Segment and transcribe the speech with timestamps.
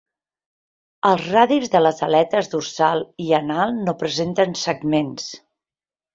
[1.09, 5.31] Els radis de les aletes dorsal i anal no presenten segments.